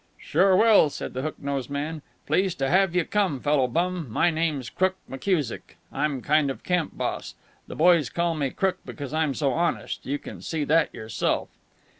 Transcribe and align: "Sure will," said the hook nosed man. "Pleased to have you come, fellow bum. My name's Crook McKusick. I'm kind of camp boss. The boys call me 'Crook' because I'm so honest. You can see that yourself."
"Sure 0.17 0.55
will," 0.55 0.89
said 0.89 1.13
the 1.13 1.21
hook 1.21 1.37
nosed 1.37 1.69
man. 1.69 2.01
"Pleased 2.25 2.57
to 2.57 2.71
have 2.71 2.95
you 2.95 3.05
come, 3.05 3.39
fellow 3.39 3.67
bum. 3.67 4.07
My 4.09 4.31
name's 4.31 4.67
Crook 4.67 4.95
McKusick. 5.07 5.75
I'm 5.93 6.23
kind 6.23 6.49
of 6.49 6.63
camp 6.63 6.97
boss. 6.97 7.35
The 7.67 7.75
boys 7.75 8.09
call 8.09 8.33
me 8.33 8.49
'Crook' 8.49 8.79
because 8.83 9.13
I'm 9.13 9.35
so 9.35 9.51
honest. 9.53 10.03
You 10.07 10.17
can 10.17 10.41
see 10.41 10.63
that 10.63 10.91
yourself." 10.91 11.49